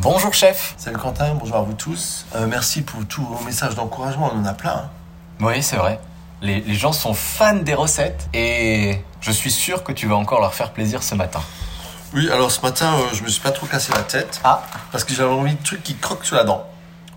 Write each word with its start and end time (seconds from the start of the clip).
Bonjour 0.00 0.32
chef. 0.32 0.74
Salut 0.78 0.96
Quentin, 0.96 1.34
bonjour 1.34 1.56
à 1.56 1.62
vous 1.62 1.72
tous. 1.72 2.24
Euh, 2.36 2.46
merci 2.46 2.82
pour 2.82 3.04
tous 3.06 3.22
vos 3.24 3.42
messages 3.44 3.74
d'encouragement, 3.74 4.30
on 4.32 4.38
en 4.38 4.44
a 4.44 4.54
plein. 4.54 4.70
hein. 4.70 4.90
Oui, 5.40 5.62
c'est 5.62 5.76
vrai. 5.76 5.98
Les, 6.40 6.60
les 6.60 6.74
gens 6.74 6.92
sont 6.92 7.14
fans 7.14 7.56
des 7.56 7.74
recettes 7.74 8.28
et 8.32 9.02
je 9.20 9.32
suis 9.32 9.50
sûr 9.50 9.82
que 9.82 9.90
tu 9.92 10.06
vas 10.06 10.14
encore 10.16 10.40
leur 10.40 10.54
faire 10.54 10.72
plaisir 10.72 11.02
ce 11.02 11.14
matin. 11.16 11.40
Oui, 12.14 12.30
alors 12.30 12.50
ce 12.52 12.60
matin, 12.62 12.92
euh, 12.94 13.14
je 13.14 13.22
me 13.24 13.28
suis 13.28 13.40
pas 13.40 13.50
trop 13.50 13.66
cassé 13.66 13.92
la 13.92 14.02
tête 14.02 14.40
Ah, 14.44 14.62
parce 14.92 15.02
que 15.04 15.14
j'avais 15.14 15.32
envie 15.34 15.54
de 15.54 15.62
trucs 15.62 15.82
qui 15.82 15.96
croquent 15.96 16.24
sur 16.24 16.36
la 16.36 16.44
dent. 16.44 16.64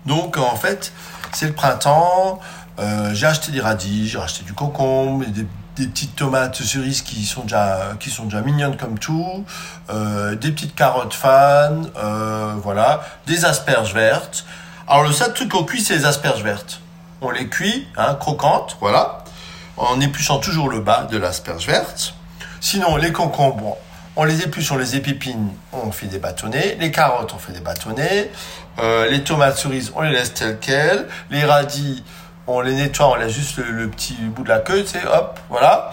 Donc 0.06 0.36
en 0.36 0.56
fait, 0.56 0.92
c'est 1.32 1.46
le 1.46 1.52
printemps, 1.52 2.40
euh, 2.80 3.14
j'ai 3.14 3.26
acheté 3.26 3.52
des 3.52 3.60
radis, 3.60 4.08
j'ai 4.08 4.18
acheté 4.18 4.42
du 4.44 4.54
concombre, 4.54 5.24
des, 5.26 5.46
des 5.76 5.86
petites 5.86 6.16
tomates 6.16 6.62
cerises 6.62 7.02
qui 7.02 7.24
sont 7.24 7.42
déjà, 7.42 7.92
qui 7.98 8.10
sont 8.10 8.24
déjà 8.24 8.40
mignonnes 8.40 8.76
comme 8.76 8.98
tout, 8.98 9.44
euh, 9.90 10.34
des 10.34 10.50
petites 10.52 10.74
carottes 10.74 11.14
fan, 11.14 11.88
euh, 11.96 12.54
voilà, 12.62 13.02
des 13.26 13.44
asperges 13.44 13.94
vertes. 13.94 14.44
Alors 14.86 15.04
le 15.04 15.12
seul 15.12 15.32
truc 15.32 15.50
qu'on 15.50 15.64
cuit, 15.64 15.80
c'est 15.80 15.96
les 15.96 16.04
asperges 16.04 16.42
vertes. 16.42 16.80
On 17.20 17.30
les 17.30 17.48
cuit, 17.48 17.86
hein, 17.96 18.14
croquantes, 18.14 18.76
voilà, 18.80 19.24
en 19.76 20.00
épluchant 20.00 20.38
toujours 20.38 20.68
le 20.68 20.80
bas 20.80 21.06
de 21.10 21.16
l'asperge 21.16 21.66
verte. 21.66 22.14
Sinon, 22.60 22.96
les 22.96 23.12
concombres, 23.12 23.76
on 24.14 24.24
les 24.24 24.42
épluche, 24.42 24.70
on 24.70 24.76
les 24.76 24.94
épipine, 24.94 25.48
on 25.72 25.90
fait 25.90 26.06
des 26.06 26.18
bâtonnets. 26.18 26.76
Les 26.78 26.90
carottes, 26.90 27.32
on 27.34 27.38
fait 27.38 27.52
des 27.52 27.60
bâtonnets. 27.60 28.30
Euh, 28.78 29.08
les 29.08 29.24
tomates 29.24 29.56
cerises, 29.56 29.92
on 29.94 30.02
les 30.02 30.10
laisse 30.10 30.34
telles 30.34 30.58
quelles. 30.58 31.08
Les 31.30 31.44
radis, 31.44 32.04
on 32.46 32.60
les 32.60 32.74
nettoie, 32.74 33.08
on 33.08 33.14
laisse 33.14 33.32
juste 33.32 33.56
le, 33.58 33.88
petit 33.88 34.14
bout 34.14 34.42
de 34.42 34.48
la 34.48 34.58
queue, 34.58 34.82
tu 34.82 34.88
sais, 34.88 35.06
hop, 35.06 35.38
voilà. 35.48 35.90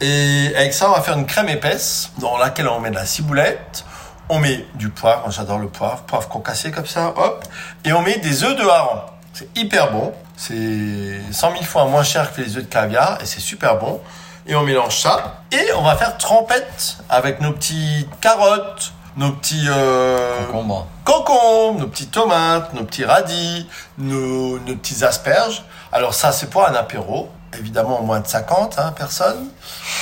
Et 0.00 0.52
avec 0.56 0.72
ça, 0.72 0.90
on 0.90 0.94
va 0.94 1.00
faire 1.00 1.16
une 1.16 1.26
crème 1.26 1.48
épaisse 1.48 2.10
dans 2.18 2.36
laquelle 2.36 2.68
on 2.68 2.80
met 2.80 2.90
de 2.90 2.96
la 2.96 3.06
ciboulette. 3.06 3.84
On 4.28 4.38
met 4.38 4.66
du 4.74 4.88
poivre, 4.88 5.30
j'adore 5.30 5.58
le 5.58 5.68
poivre, 5.68 6.02
poivre 6.02 6.28
concassé 6.28 6.70
comme 6.70 6.86
ça, 6.86 7.12
hop. 7.16 7.44
Et 7.84 7.92
on 7.92 8.02
met 8.02 8.18
des 8.18 8.44
œufs 8.44 8.56
de 8.56 8.62
hareng. 8.62 9.02
C'est 9.32 9.48
hyper 9.56 9.92
bon. 9.92 10.12
C'est 10.36 11.20
100 11.30 11.52
000 11.52 11.62
fois 11.64 11.84
moins 11.84 12.02
cher 12.02 12.32
que 12.32 12.40
les 12.40 12.56
œufs 12.56 12.64
de 12.64 12.68
caviar 12.68 13.18
et 13.22 13.26
c'est 13.26 13.40
super 13.40 13.78
bon. 13.78 14.00
Et 14.46 14.54
on 14.54 14.62
mélange 14.62 15.00
ça. 15.00 15.42
Et 15.52 15.72
on 15.76 15.82
va 15.82 15.96
faire 15.96 16.16
trempette 16.18 16.96
avec 17.08 17.40
nos 17.40 17.52
petites 17.52 18.08
carottes, 18.20 18.92
nos 19.16 19.32
petits 19.32 19.66
euh, 19.68 20.46
concombre. 20.46 20.86
concombres, 21.04 21.80
nos 21.80 21.86
petites 21.86 22.10
tomates, 22.10 22.72
nos 22.74 22.84
petits 22.84 23.04
radis, 23.04 23.68
nos, 23.98 24.58
nos 24.58 24.76
petits 24.76 25.04
asperges. 25.04 25.64
Alors 25.92 26.14
ça, 26.14 26.32
c'est 26.32 26.48
pour 26.48 26.66
un 26.66 26.74
apéro. 26.74 27.30
Évidemment, 27.58 28.00
moins 28.00 28.20
de 28.20 28.26
50 28.26 28.78
hein, 28.78 28.92
personnes, 28.92 29.48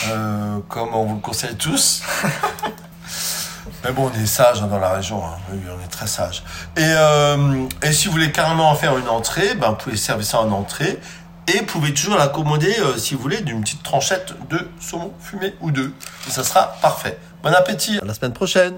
euh, 0.09 0.59
comme 0.69 0.95
on 0.95 1.05
vous 1.05 1.17
le 1.17 1.21
conseille 1.21 1.57
tous. 1.57 2.03
Mais 3.85 3.93
bon, 3.93 4.11
on 4.15 4.21
est 4.21 4.27
sage 4.27 4.61
dans 4.61 4.79
la 4.79 4.91
région, 4.91 5.25
hein. 5.25 5.37
oui, 5.51 5.59
on 5.69 5.85
est 5.85 5.89
très 5.89 6.07
sage. 6.07 6.45
Et, 6.77 6.83
euh, 6.85 7.67
et 7.83 7.93
si 7.93 8.07
vous 8.07 8.13
voulez 8.13 8.31
carrément 8.31 8.71
en 8.71 8.75
faire 8.75 8.97
une 8.99 9.09
entrée, 9.09 9.55
ben, 9.55 9.71
vous 9.71 9.77
pouvez 9.77 9.97
servir 9.97 10.25
ça 10.25 10.41
en 10.41 10.53
entrée. 10.53 11.01
Et 11.49 11.59
vous 11.59 11.65
pouvez 11.65 11.93
toujours 11.93 12.17
l'accommoder, 12.17 12.77
euh, 12.79 12.97
si 12.97 13.15
vous 13.15 13.21
voulez, 13.23 13.41
d'une 13.41 13.63
petite 13.63 13.83
tranchette 13.83 14.35
de 14.49 14.69
saumon 14.79 15.13
fumé 15.19 15.55
ou 15.61 15.71
deux. 15.71 15.93
Et 16.29 16.31
ça 16.31 16.45
sera 16.45 16.75
parfait. 16.81 17.19
Bon 17.43 17.53
appétit, 17.53 17.99
à 18.01 18.05
la 18.05 18.15
semaine 18.15 18.35
prochaine 18.35 18.75